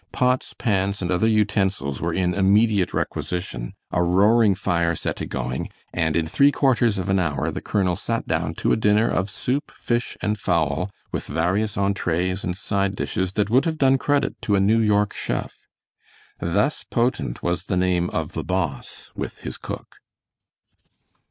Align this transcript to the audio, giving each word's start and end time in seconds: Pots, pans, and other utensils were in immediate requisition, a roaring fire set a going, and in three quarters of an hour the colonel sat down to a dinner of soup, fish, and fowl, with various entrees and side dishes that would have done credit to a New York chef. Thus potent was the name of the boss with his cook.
Pots, 0.11 0.55
pans, 0.57 1.03
and 1.03 1.11
other 1.11 1.27
utensils 1.27 2.01
were 2.01 2.11
in 2.11 2.33
immediate 2.33 2.91
requisition, 2.91 3.75
a 3.91 4.01
roaring 4.01 4.55
fire 4.55 4.95
set 4.95 5.21
a 5.21 5.27
going, 5.27 5.69
and 5.93 6.15
in 6.15 6.25
three 6.25 6.51
quarters 6.51 6.97
of 6.97 7.07
an 7.07 7.19
hour 7.19 7.51
the 7.51 7.61
colonel 7.61 7.95
sat 7.95 8.27
down 8.27 8.55
to 8.55 8.71
a 8.71 8.75
dinner 8.75 9.07
of 9.07 9.29
soup, 9.29 9.69
fish, 9.69 10.17
and 10.19 10.39
fowl, 10.39 10.89
with 11.11 11.27
various 11.27 11.77
entrees 11.77 12.43
and 12.43 12.57
side 12.57 12.95
dishes 12.95 13.33
that 13.33 13.51
would 13.51 13.65
have 13.65 13.77
done 13.77 13.99
credit 13.99 14.35
to 14.41 14.55
a 14.55 14.59
New 14.59 14.79
York 14.79 15.13
chef. 15.13 15.67
Thus 16.39 16.83
potent 16.83 17.43
was 17.43 17.65
the 17.65 17.77
name 17.77 18.09
of 18.09 18.31
the 18.31 18.43
boss 18.43 19.11
with 19.15 19.41
his 19.41 19.59
cook. 19.59 19.97